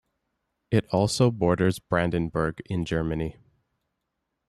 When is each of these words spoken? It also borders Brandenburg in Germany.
It 0.71 0.87
also 0.89 1.29
borders 1.29 1.77
Brandenburg 1.77 2.63
in 2.65 2.85
Germany. 2.85 3.37